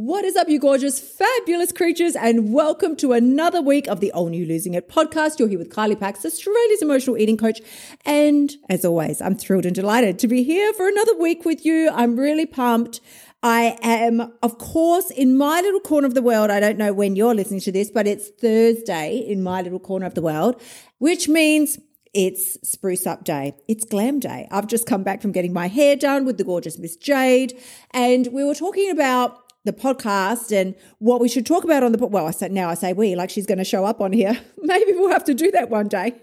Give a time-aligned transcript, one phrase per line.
[0.00, 4.28] What is up, you gorgeous, fabulous creatures, and welcome to another week of the All
[4.28, 5.40] New Losing It podcast.
[5.40, 7.60] You're here with Kylie Pax, Australia's emotional eating coach.
[8.06, 11.90] And as always, I'm thrilled and delighted to be here for another week with you.
[11.92, 13.00] I'm really pumped.
[13.42, 16.52] I am, of course, in my little corner of the world.
[16.52, 20.06] I don't know when you're listening to this, but it's Thursday in my little corner
[20.06, 20.62] of the world,
[20.98, 21.76] which means
[22.14, 23.56] it's spruce up day.
[23.66, 24.46] It's glam day.
[24.52, 27.60] I've just come back from getting my hair done with the gorgeous Miss Jade.
[27.90, 32.06] And we were talking about the podcast and what we should talk about on the
[32.06, 34.40] well I said now I say we like she's going to show up on here.
[34.58, 36.14] Maybe we'll have to do that one day.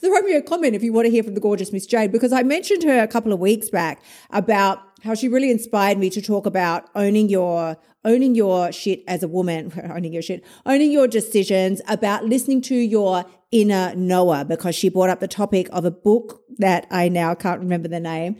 [0.00, 2.32] Throw me a comment if you want to hear from the gorgeous Miss Jade because
[2.32, 6.22] I mentioned her a couple of weeks back about how she really inspired me to
[6.22, 11.08] talk about owning your owning your shit as a woman owning your shit owning your
[11.08, 15.90] decisions about listening to your inner knower because she brought up the topic of a
[15.90, 18.36] book that I now can't remember the name.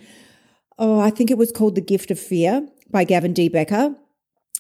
[0.79, 3.97] Oh I think it was called The Gift of Fear by Gavin de Becker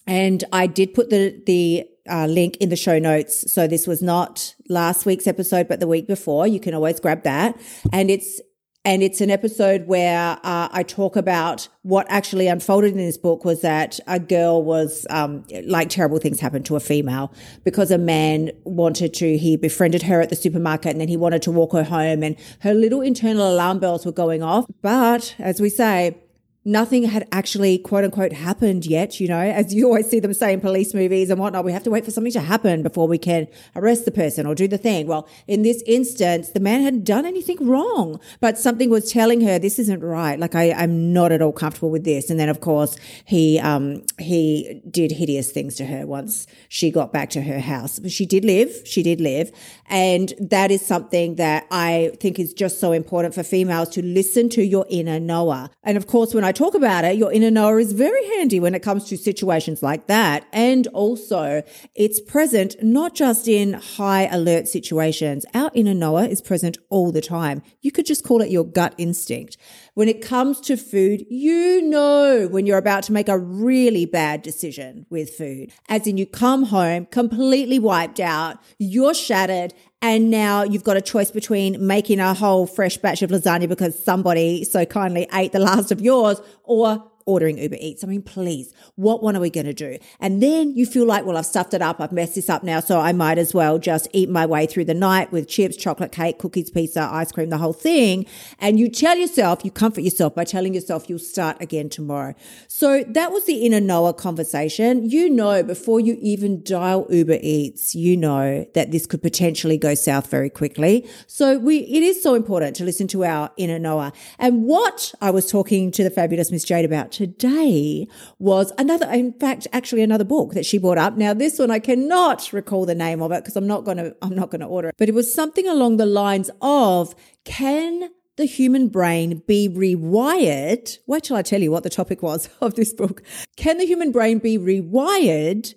[0.06, 3.50] and I did put the, the uh, link in the show notes.
[3.50, 6.46] So this was not last week's episode, but the week before.
[6.46, 7.58] You can always grab that.
[7.92, 8.41] And it's,
[8.86, 13.42] and it's an episode where uh, I talk about what actually unfolded in this book
[13.42, 17.33] was that a girl was um, like terrible things happened to a female
[17.64, 21.41] because a man wanted to, he befriended her at the supermarket and then he wanted
[21.42, 24.66] to walk her home and her little internal alarm bells were going off.
[24.83, 26.18] But as we say,
[26.65, 30.53] nothing had actually quote unquote happened yet, you know, as you always see them say
[30.53, 31.65] in police movies and whatnot.
[31.65, 34.55] We have to wait for something to happen before we can arrest the person or
[34.55, 35.07] do the thing.
[35.07, 39.59] Well, in this instance, the man hadn't done anything wrong, but something was telling her
[39.59, 40.39] this isn't right.
[40.39, 42.31] Like I, I'm not at all comfortable with this.
[42.31, 47.12] And then of course he, um, he did hideous things to her once she got
[47.12, 47.98] back to her house.
[47.98, 48.83] But she did live.
[48.85, 49.53] She did live.
[49.89, 54.48] And that is something that I think is just so important for females to listen
[54.51, 55.69] to your inner knower.
[55.83, 58.74] And of course, when I talk about it, your inner knower is very handy when
[58.74, 60.47] it comes to situations like that.
[60.52, 61.62] And also
[61.94, 65.44] it's present not just in high alert situations.
[65.55, 67.62] Our inner knower is present all the time.
[67.80, 69.56] You could just call it your gut instinct.
[69.94, 74.42] When it comes to food, you know when you're about to make a really bad
[74.42, 75.70] decision with food.
[75.88, 79.72] As in you come home completely wiped out, you're shattered,
[80.02, 83.96] and now you've got a choice between making a whole fresh batch of lasagna because
[84.02, 88.05] somebody so kindly ate the last of yours or ordering Uber Eats.
[88.05, 89.98] I mean, please, what one are we going to do?
[90.20, 92.01] And then you feel like, well, I've stuffed it up.
[92.01, 92.80] I've messed this up now.
[92.80, 96.12] So I might as well just eat my way through the night with chips, chocolate
[96.12, 98.27] cake, cookies, pizza, ice cream, the whole thing.
[98.58, 102.35] And you tell yourself, you comfort yourself by telling yourself you'll start again tomorrow.
[102.68, 105.08] So that was the inner knower conversation.
[105.08, 109.95] You know, before you even dial Uber Eats, you know that this could potentially go
[109.95, 111.08] south very quickly.
[111.27, 114.12] So we, it is so important to listen to our inner knower.
[114.39, 118.07] And what I was talking to the fabulous Miss Jade about today
[118.39, 121.17] was another, in fact, actually another book that she brought up.
[121.17, 124.14] Now, this one I cannot recall the name of it because I'm not going to,
[124.20, 127.14] I'm not going to order it, but it was something along the lines of,
[127.45, 130.99] can the human brain be rewired?
[131.06, 133.22] Wait till I tell you what the topic was of this book.
[133.56, 135.75] Can the human brain be rewired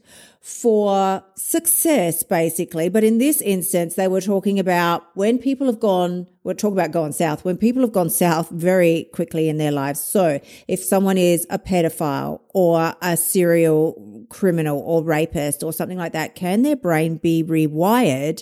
[0.48, 2.88] for success, basically.
[2.88, 6.92] But in this instance, they were talking about when people have gone, we're talking about
[6.92, 10.00] going south, when people have gone south very quickly in their lives.
[10.00, 16.14] So if someone is a pedophile or a serial criminal or rapist or something like
[16.14, 18.42] that, can their brain be rewired?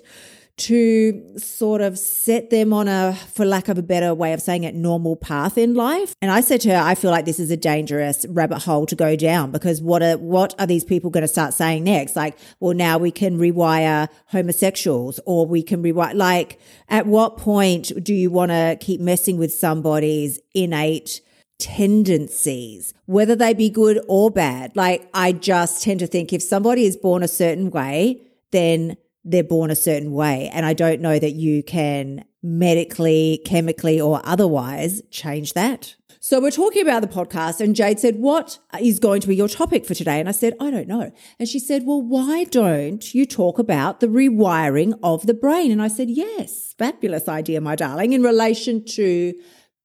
[0.58, 4.64] To sort of set them on a, for lack of a better way of saying
[4.64, 6.16] it, normal path in life.
[6.22, 8.96] And I said to her, I feel like this is a dangerous rabbit hole to
[8.96, 12.16] go down because what are, what are these people going to start saying next?
[12.16, 17.92] Like, well, now we can rewire homosexuals or we can rewire, like, at what point
[18.02, 21.20] do you want to keep messing with somebody's innate
[21.58, 24.74] tendencies, whether they be good or bad?
[24.76, 29.44] Like, I just tend to think if somebody is born a certain way, then they're
[29.44, 30.50] born a certain way.
[30.54, 35.96] And I don't know that you can medically, chemically, or otherwise change that.
[36.20, 39.48] So we're talking about the podcast and Jade said, what is going to be your
[39.48, 40.20] topic for today?
[40.20, 41.12] And I said, I don't know.
[41.40, 45.72] And she said, well, why don't you talk about the rewiring of the brain?
[45.72, 49.36] And I said, yes, fabulous idea, my darling, in relation to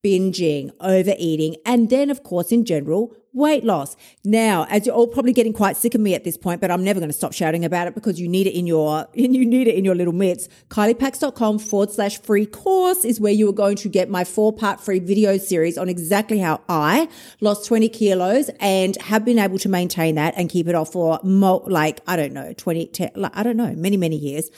[0.03, 3.97] binging, overeating, and then, of course, in general, weight loss.
[4.25, 6.83] Now, as you're all probably getting quite sick of me at this point, but I'm
[6.83, 9.69] never going to stop shouting about it because you need it in your, you need
[9.69, 10.49] it in your little mitts.
[10.69, 14.81] KyliePax.com forward slash free course is where you are going to get my four part
[14.81, 17.09] free video series on exactly how I
[17.41, 21.21] lost 20 kilos and have been able to maintain that and keep it off for
[21.23, 24.51] mo- like, I don't know, 20, 10, like, I don't know, many, many years.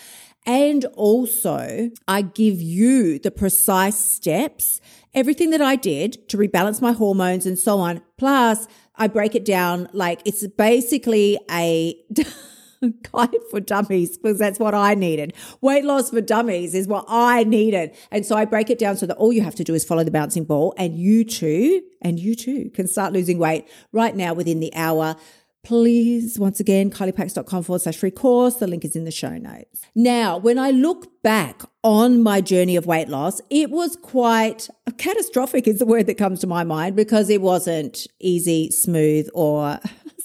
[0.44, 4.80] And also, I give you the precise steps,
[5.14, 8.02] everything that I did to rebalance my hormones and so on.
[8.18, 8.66] Plus,
[8.96, 11.94] I break it down like it's basically a
[13.12, 15.34] guide for dummies because that's what I needed.
[15.60, 17.96] Weight loss for dummies is what I needed.
[18.10, 20.02] And so I break it down so that all you have to do is follow
[20.04, 24.34] the bouncing ball and you too, and you too can start losing weight right now
[24.34, 25.16] within the hour
[25.64, 28.54] please, once again, kyliepax.com forward slash free course.
[28.54, 29.82] The link is in the show notes.
[29.94, 34.68] Now, when I look back on my journey of weight loss, it was quite
[34.98, 39.78] catastrophic is the word that comes to my mind because it wasn't easy, smooth, or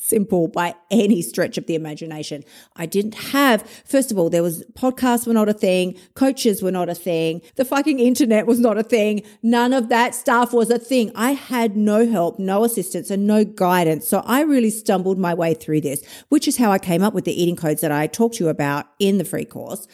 [0.07, 2.43] simple by any stretch of the imagination.
[2.75, 6.71] I didn't have, first of all, there was podcasts were not a thing, coaches were
[6.71, 9.23] not a thing, the fucking internet was not a thing.
[9.43, 11.11] None of that stuff was a thing.
[11.15, 14.07] I had no help, no assistance, and no guidance.
[14.07, 17.25] So I really stumbled my way through this, which is how I came up with
[17.25, 19.87] the eating codes that I talked to you about in the free course.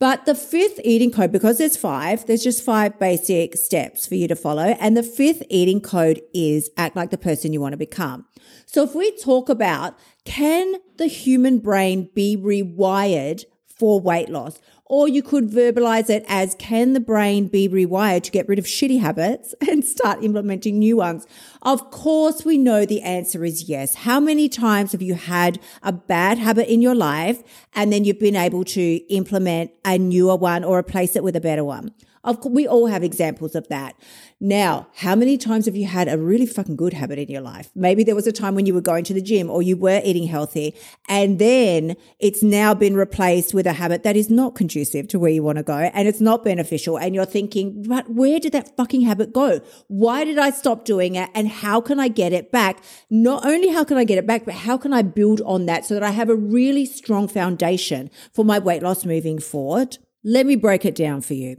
[0.00, 4.28] But the fifth eating code, because there's five, there's just five basic steps for you
[4.28, 4.74] to follow.
[4.80, 8.24] And the fifth eating code is act like the person you want to become.
[8.72, 14.60] So if we talk about can the human brain be rewired for weight loss?
[14.84, 18.66] Or you could verbalize it as can the brain be rewired to get rid of
[18.66, 21.26] shitty habits and start implementing new ones?
[21.62, 23.96] Of course, we know the answer is yes.
[23.96, 27.42] How many times have you had a bad habit in your life
[27.74, 31.40] and then you've been able to implement a newer one or replace it with a
[31.40, 31.92] better one?
[32.22, 33.94] Of course, we all have examples of that.
[34.40, 37.70] Now, how many times have you had a really fucking good habit in your life?
[37.74, 40.02] Maybe there was a time when you were going to the gym or you were
[40.04, 40.74] eating healthy
[41.08, 45.30] and then it's now been replaced with a habit that is not conducive to where
[45.30, 46.98] you want to go and it's not beneficial.
[46.98, 49.60] And you're thinking, but where did that fucking habit go?
[49.88, 51.30] Why did I stop doing it?
[51.34, 52.84] And how can I get it back?
[53.08, 55.86] Not only how can I get it back, but how can I build on that
[55.86, 59.96] so that I have a really strong foundation for my weight loss moving forward?
[60.22, 61.56] Let me break it down for you.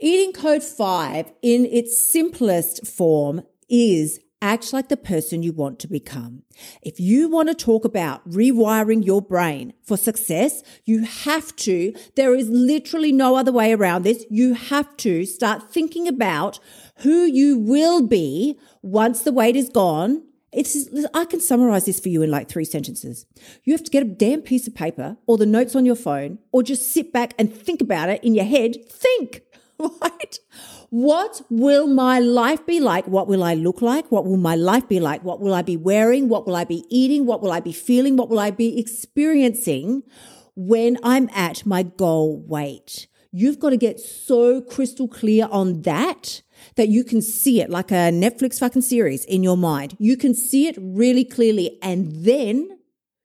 [0.00, 5.88] Eating code five in its simplest form is act like the person you want to
[5.88, 6.42] become.
[6.82, 12.34] If you want to talk about rewiring your brain for success, you have to, there
[12.34, 14.26] is literally no other way around this.
[14.28, 16.58] You have to start thinking about
[16.98, 20.22] who you will be once the weight is gone.
[20.52, 23.24] It's, I can summarize this for you in like three sentences.
[23.62, 26.38] You have to get a damn piece of paper or the notes on your phone
[26.52, 28.76] or just sit back and think about it in your head.
[28.90, 29.43] Think.
[30.02, 30.38] right?
[30.90, 33.06] What will my life be like?
[33.08, 34.10] What will I look like?
[34.10, 35.24] What will my life be like?
[35.24, 36.28] What will I be wearing?
[36.28, 37.26] What will I be eating?
[37.26, 38.16] What will I be feeling?
[38.16, 40.02] What will I be experiencing
[40.54, 43.08] when I'm at my goal weight?
[43.32, 46.42] You've got to get so crystal clear on that
[46.76, 49.96] that you can see it like a Netflix fucking series in your mind.
[49.98, 52.78] You can see it really clearly and then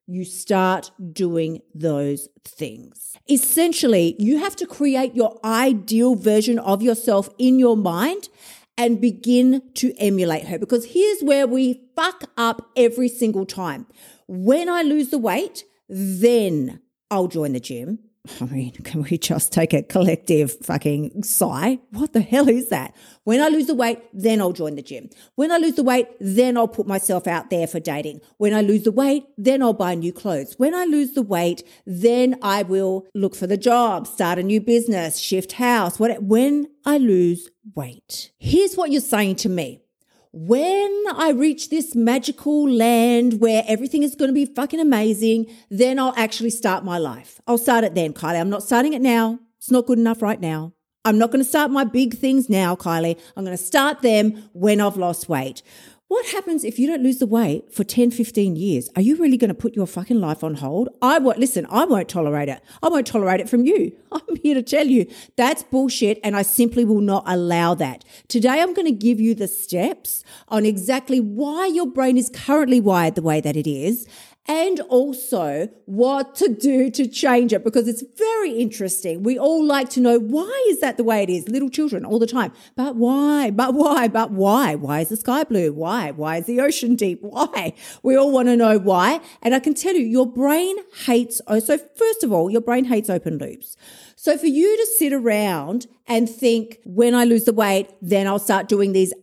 [0.08, 3.09] you start doing those things.
[3.30, 8.28] Essentially, you have to create your ideal version of yourself in your mind
[8.76, 13.86] and begin to emulate her because here's where we fuck up every single time.
[14.26, 16.80] When I lose the weight, then
[17.10, 18.00] I'll join the gym.
[18.40, 21.78] I mean, can we just take a collective fucking sigh?
[21.90, 22.94] What the hell is that?
[23.24, 25.08] When I lose the weight, then I'll join the gym.
[25.36, 28.20] When I lose the weight, then I'll put myself out there for dating.
[28.36, 30.54] When I lose the weight, then I'll buy new clothes.
[30.58, 34.60] When I lose the weight, then I will look for the job, start a new
[34.60, 35.98] business, shift house.
[35.98, 38.32] What, when I lose weight.
[38.38, 39.82] Here's what you're saying to me
[40.32, 45.98] when I reach this magical land where everything is going to be fucking amazing, then
[45.98, 47.40] I'll actually start my life.
[47.46, 48.40] I'll start it then, Kylie.
[48.40, 49.40] I'm not starting it now.
[49.58, 50.72] It's not good enough right now.
[51.04, 53.18] I'm not going to start my big things now, Kylie.
[53.36, 55.62] I'm going to start them when I've lost weight.
[56.10, 58.90] What happens if you don't lose the weight for 10, 15 years?
[58.96, 60.88] Are you really going to put your fucking life on hold?
[61.00, 62.60] I won't, listen, I won't tolerate it.
[62.82, 63.92] I won't tolerate it from you.
[64.10, 68.04] I'm here to tell you that's bullshit and I simply will not allow that.
[68.26, 72.80] Today, I'm going to give you the steps on exactly why your brain is currently
[72.80, 74.08] wired the way that it is
[74.50, 79.22] and also what to do to change it because it's very interesting.
[79.22, 81.48] We all like to know why is that the way it is?
[81.48, 82.52] Little children all the time.
[82.74, 83.52] But why?
[83.52, 84.08] But why?
[84.08, 84.74] But why?
[84.74, 85.72] Why is the sky blue?
[85.72, 86.10] Why?
[86.10, 87.20] Why is the ocean deep?
[87.30, 87.74] Why?
[88.02, 89.20] We all want to know why.
[89.40, 92.86] And I can tell you, your brain hates, oh, so first of all, your brain
[92.86, 93.76] hates open loops.
[94.16, 98.40] So for you to sit around and think, when I lose the weight, then I'll
[98.40, 99.14] start doing these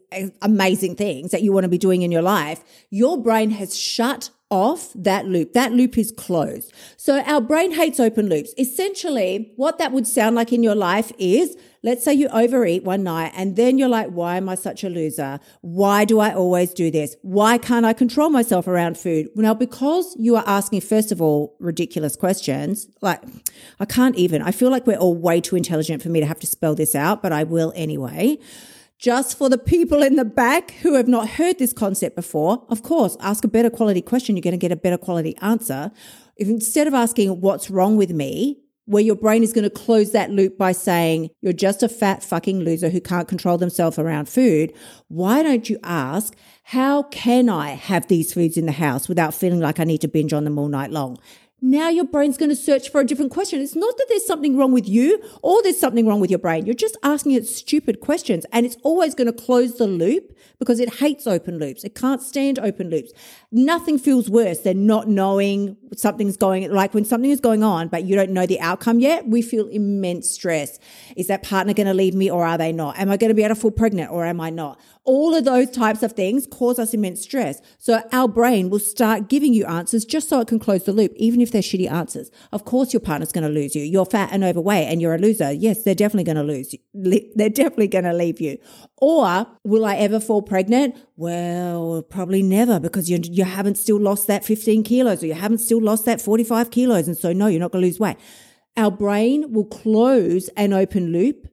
[0.41, 4.29] amazing things that you want to be doing in your life, your brain has shut
[4.49, 5.51] off that loop.
[5.51, 6.73] That loop is closed.
[6.95, 8.53] So our brain hates open loops.
[8.57, 13.03] Essentially, what that would sound like in your life is let's say you overeat one
[13.03, 15.39] night and then you're like, why am I such a loser?
[15.61, 17.15] Why do I always do this?
[17.21, 19.27] Why can't I control myself around food?
[19.35, 23.21] Now, because you are asking, first of all, ridiculous questions, like
[23.79, 26.39] I can't even, I feel like we're all way too intelligent for me to have
[26.39, 28.37] to spell this out, but I will anyway.
[28.97, 32.81] Just for the people in the back who have not heard this concept before, of
[32.81, 34.35] course, ask a better quality question.
[34.35, 35.91] You're going to get a better quality answer.
[36.35, 40.13] If instead of asking what's wrong with me, where your brain is going to close
[40.13, 44.29] that loop by saying, you're just a fat fucking loser who can't control themselves around
[44.29, 44.73] food.
[45.09, 49.59] Why don't you ask, how can I have these foods in the house without feeling
[49.59, 51.19] like I need to binge on them all night long?
[51.61, 53.61] Now your brain's going to search for a different question.
[53.61, 56.67] It's not that there's something wrong with you or there's something wrong with your brain.
[56.67, 60.79] You're just asking it stupid questions and it's always going to close the loop because
[60.79, 61.83] it hates open loops.
[61.83, 63.11] It can't stand open loops.
[63.51, 68.03] Nothing feels worse than not knowing something's going, like when something is going on, but
[68.03, 70.77] you don't know the outcome yet, we feel immense stress.
[71.15, 72.99] Is that partner going to leave me or are they not?
[72.99, 74.79] Am I going to be able to fall pregnant or am I not?
[75.07, 77.61] All of those types of things cause us immense stress.
[77.77, 81.13] So our brain will start giving you answers just so it can close the loop,
[81.15, 82.29] even if they're shitty answers.
[82.51, 83.83] Of course, your partner's going to lose you.
[83.83, 85.53] You're fat and overweight and you're a loser.
[85.53, 86.75] Yes, they're definitely going to lose.
[87.35, 88.57] They're definitely going to leave you.
[88.97, 90.97] Or will I ever fall pregnant?
[91.15, 95.59] Well, probably never because you, you haven't still lost that 15 kilos or you haven't
[95.59, 97.07] still lost that 45 kilos.
[97.07, 98.17] And so no, you're not going to lose weight.
[98.75, 101.47] Our brain will close an open loop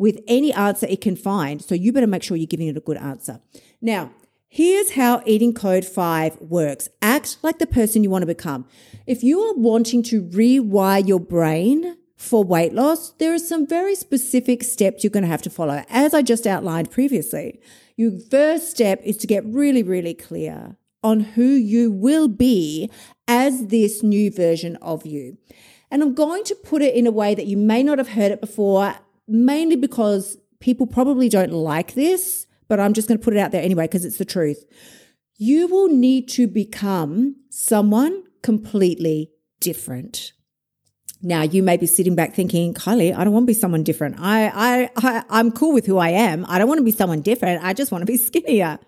[0.00, 1.62] with any answer it can find.
[1.62, 3.38] So you better make sure you're giving it a good answer.
[3.82, 4.10] Now,
[4.48, 6.88] here's how eating code five works.
[7.02, 8.64] Act like the person you want to become.
[9.06, 13.94] If you are wanting to rewire your brain for weight loss, there are some very
[13.94, 15.84] specific steps you're going to have to follow.
[15.90, 17.60] As I just outlined previously,
[17.94, 22.90] your first step is to get really, really clear on who you will be
[23.28, 25.36] as this new version of you.
[25.90, 28.32] And I'm going to put it in a way that you may not have heard
[28.32, 28.94] it before
[29.30, 33.52] mainly because people probably don't like this, but I'm just going to put it out
[33.52, 34.64] there anyway because it's the truth.
[35.38, 40.32] You will need to become someone completely different.
[41.22, 44.16] Now you may be sitting back thinking, Kylie, I don't want to be someone different.
[44.18, 46.46] I, I, I, I'm cool with who I am.
[46.48, 47.62] I don't want to be someone different.
[47.62, 48.78] I just want to be skinnier.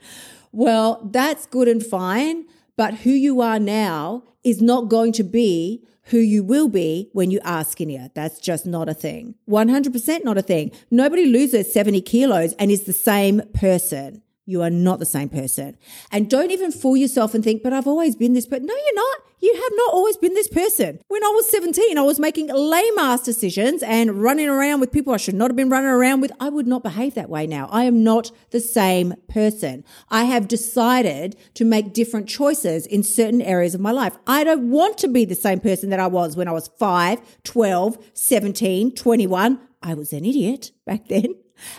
[0.50, 2.44] Well, that's good and fine.
[2.76, 7.30] But who you are now is not going to be who you will be when
[7.30, 8.10] you are skinnier.
[8.14, 9.34] That's just not a thing.
[9.48, 10.72] 100% not a thing.
[10.90, 14.21] Nobody loses 70 kilos and is the same person.
[14.44, 15.76] You are not the same person.
[16.10, 18.66] And don't even fool yourself and think, but I've always been this person.
[18.66, 19.18] No, you're not.
[19.40, 21.00] You have not always been this person.
[21.08, 25.12] When I was 17, I was making lame ass decisions and running around with people
[25.12, 26.32] I should not have been running around with.
[26.40, 27.68] I would not behave that way now.
[27.70, 29.84] I am not the same person.
[30.10, 34.16] I have decided to make different choices in certain areas of my life.
[34.26, 37.20] I don't want to be the same person that I was when I was 5,
[37.44, 39.60] 12, 17, 21.
[39.82, 41.34] I was an idiot back then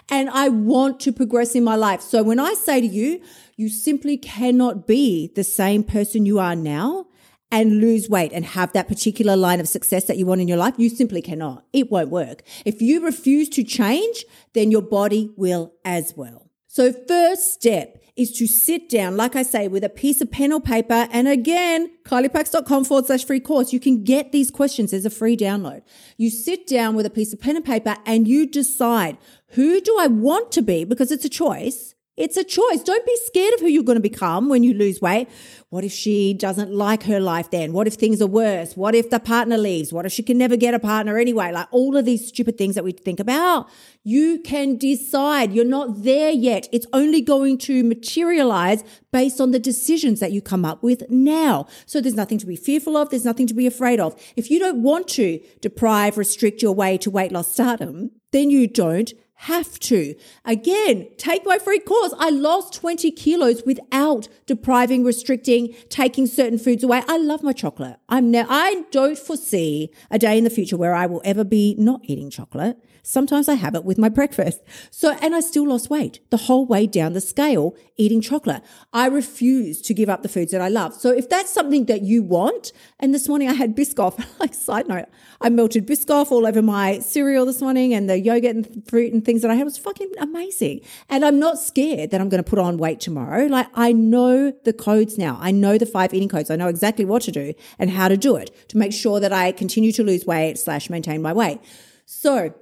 [0.10, 2.02] and I want to progress in my life.
[2.02, 3.22] So when I say to you,
[3.56, 7.08] you simply cannot be the same person you are now
[7.52, 10.58] and lose weight and have that particular line of success that you want in your
[10.58, 10.74] life.
[10.78, 11.64] You simply cannot.
[11.72, 12.42] It won't work.
[12.66, 16.50] If you refuse to change, then your body will as well.
[16.68, 20.52] So first step is to sit down, like I say, with a piece of pen
[20.52, 21.08] or paper.
[21.12, 23.74] And again, kyliepax.com forward slash free course.
[23.74, 24.94] You can get these questions.
[24.94, 25.82] as a free download.
[26.18, 29.18] You sit down with a piece of pen and paper and you decide
[29.54, 30.84] who do I want to be?
[30.84, 31.94] Because it's a choice.
[32.16, 32.84] It's a choice.
[32.84, 35.28] Don't be scared of who you're going to become when you lose weight.
[35.70, 37.74] What if she doesn't like her life then?
[37.74, 38.78] What if things are worse?
[38.78, 39.92] What if the partner leaves?
[39.92, 41.52] What if she can never get a partner anyway?
[41.52, 43.68] Like all of these stupid things that we think about.
[44.04, 45.54] You can decide.
[45.54, 46.68] You're not there yet.
[46.72, 51.66] It's only going to materialize based on the decisions that you come up with now.
[51.88, 53.10] So there's nothing to be fearful of.
[53.10, 54.16] There's nothing to be afraid of.
[54.36, 58.68] If you don't want to deprive, restrict your way to weight loss stardom, then you
[58.68, 59.12] don't
[59.44, 60.16] have to.
[60.46, 62.14] Again, take my free course.
[62.18, 67.04] I lost 20 kilos without depriving, restricting, taking certain foods away.
[67.10, 67.98] I love my chocolate.
[68.08, 71.76] I'm now, I don't foresee a day in the future where I will ever be
[71.78, 72.78] not eating chocolate.
[73.06, 74.62] Sometimes I have it with my breakfast.
[74.90, 78.64] So, and I still lost weight the whole way down the scale eating chocolate.
[78.94, 80.94] I refuse to give up the foods that I love.
[80.94, 84.88] So if that's something that you want, and this morning I had Biscoff, like side
[84.88, 85.10] note,
[85.42, 89.26] I melted Biscoff all over my cereal this morning and the yogurt and fruit and
[89.26, 90.80] things that I had was fucking amazing.
[91.10, 93.48] And I'm not scared that I'm going to put on weight tomorrow.
[93.48, 95.38] Like I know the codes now.
[95.42, 96.50] I know the five eating codes.
[96.50, 99.34] I know exactly what to do and how to do it to make sure that
[99.34, 101.60] I continue to lose weight slash maintain my weight.
[102.06, 102.54] So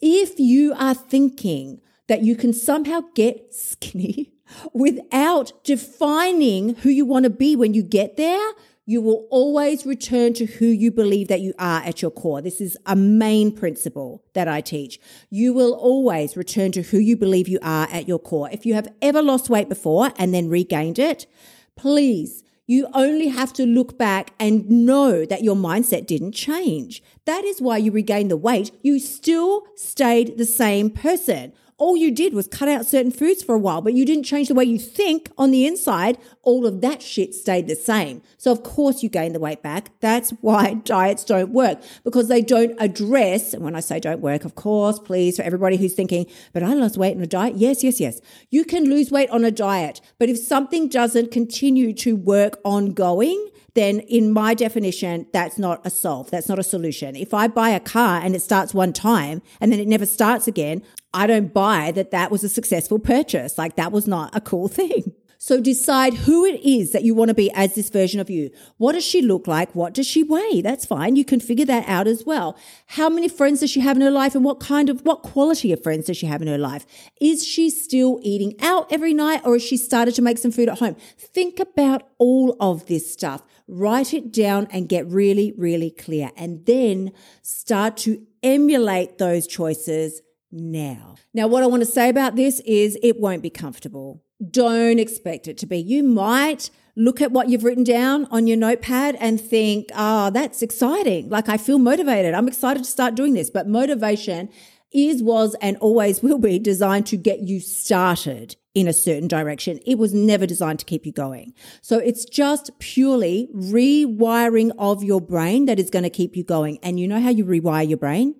[0.00, 4.32] if you are thinking that you can somehow get skinny
[4.72, 8.52] without defining who you want to be when you get there,
[8.88, 12.40] you will always return to who you believe that you are at your core.
[12.40, 15.00] This is a main principle that I teach.
[15.28, 18.48] You will always return to who you believe you are at your core.
[18.52, 21.26] If you have ever lost weight before and then regained it,
[21.74, 27.02] please you only have to look back and know that your mindset didn't change.
[27.24, 28.72] That is why you regained the weight.
[28.82, 33.54] You still stayed the same person all you did was cut out certain foods for
[33.54, 36.16] a while, but you didn't change the way you think on the inside.
[36.42, 38.22] All of that shit stayed the same.
[38.38, 39.90] So of course you gain the weight back.
[40.00, 44.44] That's why diets don't work because they don't address, and when I say don't work,
[44.44, 47.56] of course, please, for everybody who's thinking, but I lost weight on a diet.
[47.56, 48.20] Yes, yes, yes.
[48.50, 53.50] You can lose weight on a diet, but if something doesn't continue to work ongoing,
[53.76, 56.30] then in my definition, that's not a solve.
[56.30, 57.14] That's not a solution.
[57.14, 60.48] If I buy a car and it starts one time and then it never starts
[60.48, 60.82] again,
[61.16, 63.56] I don't buy that that was a successful purchase.
[63.56, 65.14] Like that was not a cool thing.
[65.38, 68.50] So decide who it is that you want to be as this version of you.
[68.78, 69.74] What does she look like?
[69.74, 70.60] What does she weigh?
[70.62, 71.16] That's fine.
[71.16, 72.56] You can figure that out as well.
[72.86, 75.72] How many friends does she have in her life and what kind of, what quality
[75.72, 76.86] of friends does she have in her life?
[77.20, 80.68] Is she still eating out every night or has she started to make some food
[80.68, 80.96] at home?
[81.18, 83.42] Think about all of this stuff.
[83.68, 90.22] Write it down and get really, really clear and then start to emulate those choices
[90.50, 91.16] now.
[91.34, 94.22] Now, what I want to say about this is it won't be comfortable.
[94.50, 95.78] Don't expect it to be.
[95.78, 100.62] You might look at what you've written down on your notepad and think, oh, that's
[100.62, 101.28] exciting.
[101.28, 102.34] Like I feel motivated.
[102.34, 103.50] I'm excited to start doing this.
[103.50, 104.48] But motivation
[104.92, 109.80] is, was, and always will be designed to get you started in a certain direction.
[109.86, 111.54] It was never designed to keep you going.
[111.80, 116.78] So it's just purely rewiring of your brain that is going to keep you going.
[116.82, 118.34] And you know how you rewire your brain?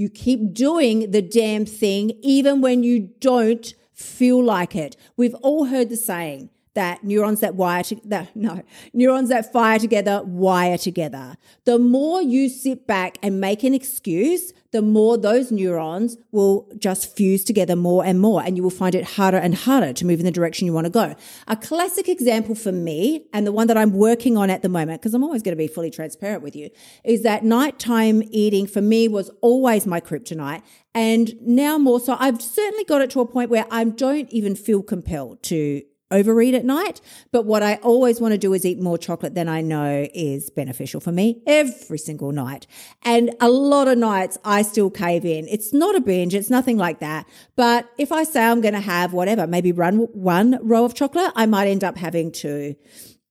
[0.00, 4.96] You keep doing the damn thing even when you don't feel like it.
[5.14, 7.82] We've all heard the saying that neurons that wire
[8.34, 8.62] no
[8.92, 11.36] neurons that fire together wire together.
[11.64, 17.16] The more you sit back and make an excuse the more those neurons will just
[17.16, 20.20] fuse together more and more and you will find it harder and harder to move
[20.20, 21.14] in the direction you want to go.
[21.48, 25.00] A classic example for me and the one that i'm working on at the moment
[25.00, 26.70] because i'm always going to be fully transparent with you
[27.04, 30.62] is that nighttime eating for me was always my kryptonite
[30.94, 34.54] and now more so i've certainly got it to a point where i don't even
[34.54, 37.00] feel compelled to overeat at night.
[37.32, 40.50] But what I always want to do is eat more chocolate than I know is
[40.50, 42.66] beneficial for me every single night.
[43.02, 45.46] And a lot of nights I still cave in.
[45.48, 46.34] It's not a binge.
[46.34, 47.26] It's nothing like that.
[47.56, 51.32] But if I say I'm going to have whatever, maybe run one row of chocolate,
[51.36, 52.76] I might end up having two.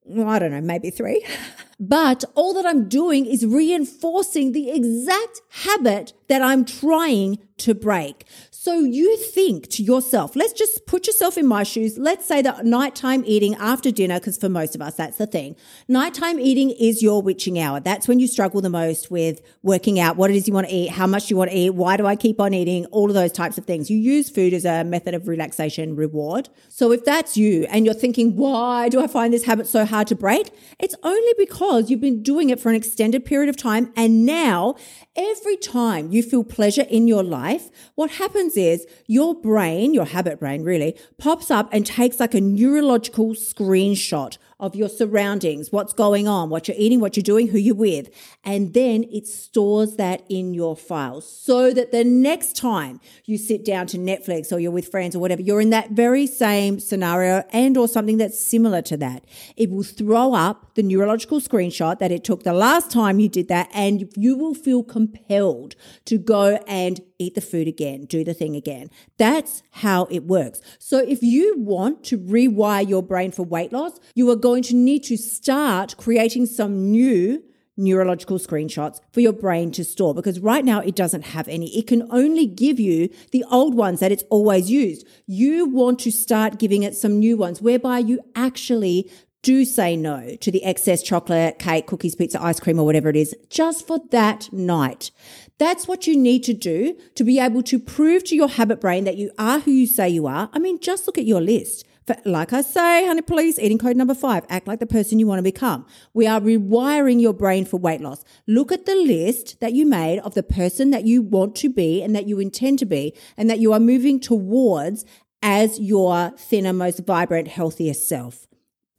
[0.09, 1.25] I don't know, maybe three.
[1.81, 8.25] But all that I'm doing is reinforcing the exact habit that I'm trying to break.
[8.51, 11.97] So you think to yourself, let's just put yourself in my shoes.
[11.97, 15.55] Let's say that nighttime eating after dinner, because for most of us, that's the thing.
[15.87, 17.79] Nighttime eating is your witching hour.
[17.79, 20.73] That's when you struggle the most with working out what it is you want to
[20.73, 23.13] eat, how much you want to eat, why do I keep on eating, all of
[23.13, 23.89] those types of things.
[23.89, 26.49] You use food as a method of relaxation reward.
[26.67, 30.07] So if that's you and you're thinking, why do I find this habit so hard
[30.07, 30.51] to break?
[30.79, 33.91] It's only because you've been doing it for an extended period of time.
[33.95, 34.75] And now
[35.15, 37.48] every time you feel pleasure in your life,
[37.95, 42.33] what happens happens is your brain, your habit brain really, pops up and takes like
[42.33, 47.47] a neurological screenshot of your surroundings, what's going on, what you're eating, what you're doing,
[47.47, 48.09] who you're with.
[48.43, 53.63] And then it stores that in your files so that the next time you sit
[53.63, 57.43] down to Netflix or you're with friends or whatever, you're in that very same scenario
[57.51, 59.23] and or something that's similar to that.
[59.55, 63.49] It will throw up the neurological screenshot that it took the last time you did
[63.49, 68.33] that and you will feel compelled to go and eat the food again, do the
[68.33, 68.89] thing again.
[69.17, 70.61] That's how it works.
[70.79, 74.73] So if you want to rewire your brain for weight loss, you are going to
[74.73, 77.43] need to start creating some new
[77.75, 81.77] neurological screenshots for your brain to store because right now it doesn't have any.
[81.77, 85.05] It can only give you the old ones that it's always used.
[85.27, 89.09] You want to start giving it some new ones whereby you actually
[89.41, 93.15] do say no to the excess chocolate, cake, cookies, pizza, ice cream, or whatever it
[93.15, 95.12] is, just for that night.
[95.58, 99.04] That's what you need to do to be able to prove to your habit brain
[99.06, 100.49] that you are who you say you are.
[100.54, 101.86] I mean, just look at your list.
[102.06, 105.28] For, like I say, honey, please, eating code number five, act like the person you
[105.28, 105.86] want to become.
[106.13, 108.23] We are rewiring your brain for weight loss.
[108.47, 112.02] Look at the list that you made of the person that you want to be
[112.02, 115.06] and that you intend to be and that you are moving towards
[115.41, 118.48] as your thinner, most vibrant, healthiest self.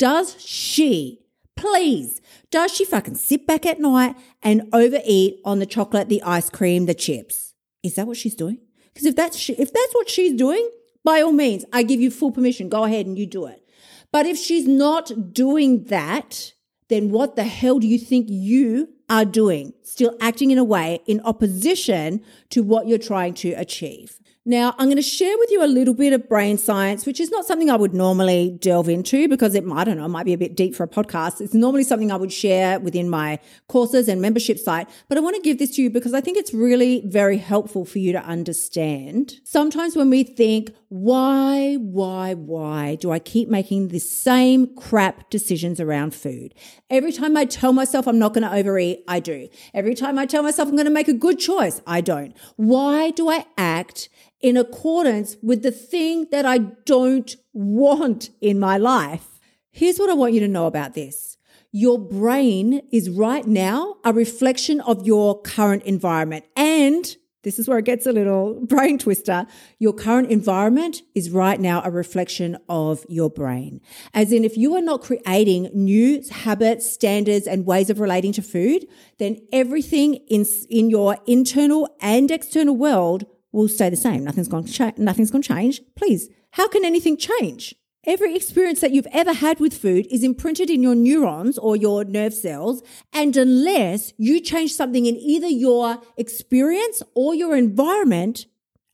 [0.00, 1.20] Does she,
[1.56, 6.48] please, does she fucking sit back at night and overeat on the chocolate, the ice
[6.48, 7.52] cream, the chips?
[7.82, 8.60] Is that what she's doing?
[8.94, 10.66] Because if that's if that's what she's doing,
[11.04, 12.70] by all means, I give you full permission.
[12.70, 13.62] Go ahead and you do it.
[14.10, 16.54] But if she's not doing that,
[16.88, 19.74] then what the hell do you think you are doing?
[19.82, 24.18] Still acting in a way in opposition to what you're trying to achieve.
[24.50, 27.30] Now, I'm going to share with you a little bit of brain science, which is
[27.30, 30.32] not something I would normally delve into because it, I don't know, it might be
[30.32, 31.40] a bit deep for a podcast.
[31.40, 35.36] It's normally something I would share within my courses and membership site, but I want
[35.36, 38.20] to give this to you because I think it's really very helpful for you to
[38.24, 39.34] understand.
[39.44, 45.78] Sometimes when we think, why, why, why do I keep making the same crap decisions
[45.78, 46.56] around food?
[46.90, 49.48] Every time I tell myself I'm not going to overeat, I do.
[49.74, 52.36] Every time I tell myself I'm going to make a good choice, I don't.
[52.56, 54.08] Why do I act
[54.40, 59.40] in accordance with the thing that I don't want in my life.
[59.70, 61.36] Here's what I want you to know about this.
[61.72, 66.44] Your brain is right now a reflection of your current environment.
[66.56, 69.46] And this is where it gets a little brain twister.
[69.78, 73.80] Your current environment is right now a reflection of your brain.
[74.12, 78.42] As in, if you are not creating new habits, standards, and ways of relating to
[78.42, 78.86] food,
[79.18, 84.24] then everything in, in your internal and external world will stay the same.
[84.24, 85.80] Nothing's going to cha- nothing's going to change.
[85.96, 87.74] Please, how can anything change?
[88.06, 92.02] Every experience that you've ever had with food is imprinted in your neurons or your
[92.02, 92.82] nerve cells.
[93.12, 98.46] And unless you change something in either your experience or your environment,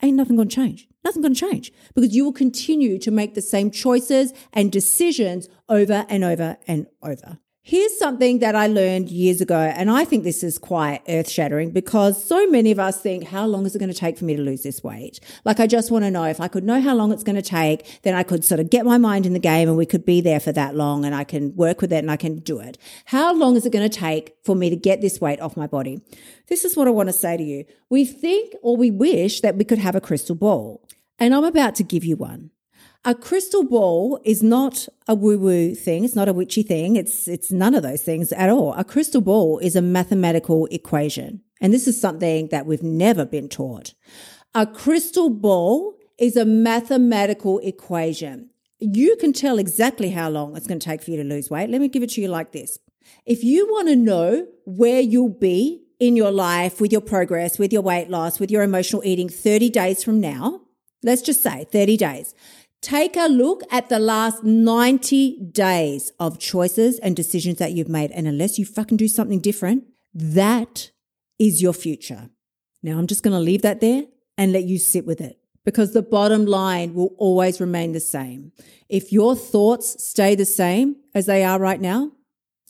[0.02, 0.88] ain't nothing going to change.
[1.04, 5.48] Nothing going to change because you will continue to make the same choices and decisions
[5.68, 7.38] over and over and over.
[7.68, 11.72] Here's something that I learned years ago, and I think this is quite earth shattering
[11.72, 14.36] because so many of us think, how long is it going to take for me
[14.36, 15.18] to lose this weight?
[15.44, 17.42] Like, I just want to know if I could know how long it's going to
[17.42, 20.04] take, then I could sort of get my mind in the game and we could
[20.04, 22.60] be there for that long and I can work with it and I can do
[22.60, 22.78] it.
[23.06, 25.66] How long is it going to take for me to get this weight off my
[25.66, 26.00] body?
[26.46, 27.64] This is what I want to say to you.
[27.90, 30.86] We think or we wish that we could have a crystal ball,
[31.18, 32.52] and I'm about to give you one.
[33.04, 36.04] A crystal ball is not a woo woo thing.
[36.04, 36.96] It's not a witchy thing.
[36.96, 38.72] It's, it's none of those things at all.
[38.74, 41.42] A crystal ball is a mathematical equation.
[41.60, 43.94] And this is something that we've never been taught.
[44.54, 48.50] A crystal ball is a mathematical equation.
[48.78, 51.70] You can tell exactly how long it's going to take for you to lose weight.
[51.70, 52.78] Let me give it to you like this.
[53.24, 57.72] If you want to know where you'll be in your life with your progress, with
[57.72, 60.62] your weight loss, with your emotional eating 30 days from now,
[61.02, 62.34] let's just say 30 days.
[62.82, 68.10] Take a look at the last 90 days of choices and decisions that you've made.
[68.12, 69.84] And unless you fucking do something different,
[70.14, 70.90] that
[71.38, 72.30] is your future.
[72.82, 74.04] Now, I'm just going to leave that there
[74.38, 78.52] and let you sit with it because the bottom line will always remain the same.
[78.88, 82.12] If your thoughts stay the same as they are right now,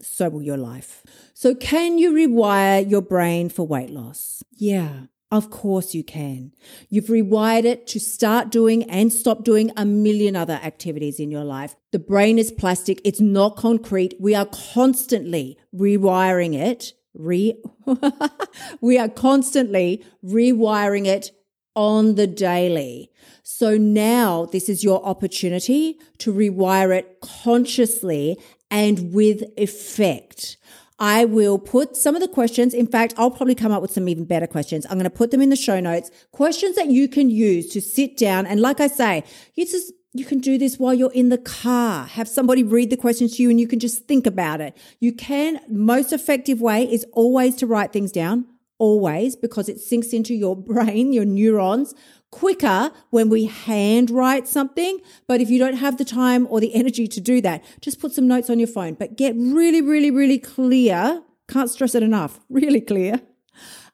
[0.00, 1.02] so will your life.
[1.34, 4.42] So, can you rewire your brain for weight loss?
[4.52, 5.06] Yeah.
[5.36, 6.52] Of course you can.
[6.88, 11.44] You've rewired it to start doing and stop doing a million other activities in your
[11.44, 11.76] life.
[11.92, 13.02] The brain is plastic.
[13.04, 14.14] It's not concrete.
[14.18, 16.94] We are constantly rewiring it.
[17.12, 17.62] Re,
[18.80, 21.32] we are constantly rewiring it
[21.74, 23.10] on the daily.
[23.42, 28.38] So now this is your opportunity to rewire it consciously
[28.70, 30.56] and with effect.
[30.98, 32.72] I will put some of the questions.
[32.72, 34.86] In fact, I'll probably come up with some even better questions.
[34.86, 36.10] I'm going to put them in the show notes.
[36.32, 38.46] Questions that you can use to sit down.
[38.46, 42.06] And like I say, you just, you can do this while you're in the car.
[42.06, 44.76] Have somebody read the questions to you and you can just think about it.
[44.98, 48.46] You can, most effective way is always to write things down.
[48.78, 51.94] Always because it sinks into your brain, your neurons
[52.30, 55.00] quicker when we handwrite something.
[55.26, 58.12] But if you don't have the time or the energy to do that, just put
[58.12, 58.94] some notes on your phone.
[58.94, 61.22] But get really, really, really clear.
[61.48, 62.40] Can't stress it enough.
[62.50, 63.20] Really clear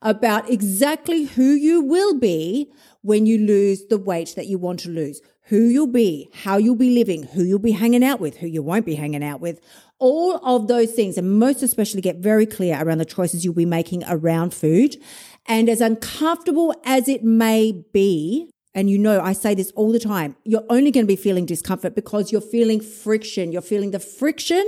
[0.03, 4.89] about exactly who you will be when you lose the weight that you want to
[4.89, 8.47] lose, who you'll be, how you'll be living, who you'll be hanging out with, who
[8.47, 9.61] you won't be hanging out with,
[10.03, 13.65] all of those things, and most especially get very clear around the choices you'll be
[13.65, 14.97] making around food
[15.47, 19.99] and as uncomfortable as it may be, and you know, I say this all the
[19.99, 23.53] time, you're only going to be feeling discomfort because you're feeling friction.
[23.53, 24.65] You're feeling the friction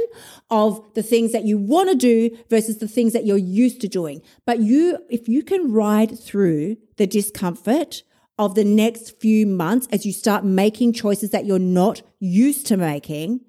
[0.50, 3.88] of the things that you want to do versus the things that you're used to
[3.88, 4.20] doing.
[4.44, 8.02] But you, if you can ride through the discomfort
[8.38, 12.76] of the next few months as you start making choices that you're not used to
[12.76, 13.40] making,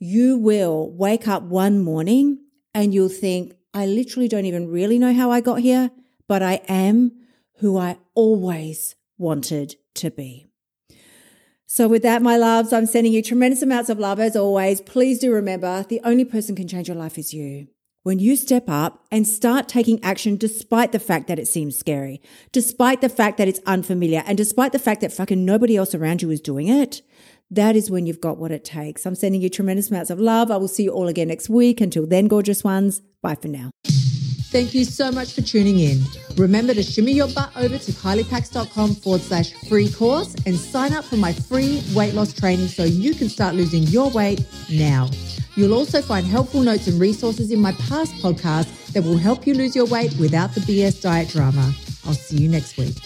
[0.00, 2.40] you will wake up one morning
[2.74, 5.92] and you'll think, I literally don't even really know how I got here
[6.30, 7.10] but I am
[7.56, 10.46] who I always wanted to be.
[11.66, 14.80] So, with that, my loves, I'm sending you tremendous amounts of love as always.
[14.80, 17.66] Please do remember the only person can change your life is you.
[18.04, 22.22] When you step up and start taking action despite the fact that it seems scary,
[22.52, 26.22] despite the fact that it's unfamiliar, and despite the fact that fucking nobody else around
[26.22, 27.02] you is doing it,
[27.50, 29.06] that is when you've got what it takes.
[29.06, 30.50] I'm sending you tremendous amounts of love.
[30.50, 31.80] I will see you all again next week.
[31.80, 33.70] Until then, gorgeous ones, bye for now.
[34.50, 36.00] Thank you so much for tuning in.
[36.36, 41.04] Remember to shimmy your butt over to kyliepax.com forward slash free course and sign up
[41.04, 45.08] for my free weight loss training so you can start losing your weight now.
[45.54, 49.54] You'll also find helpful notes and resources in my past podcasts that will help you
[49.54, 51.72] lose your weight without the BS diet drama.
[52.06, 52.96] I'll see you next week.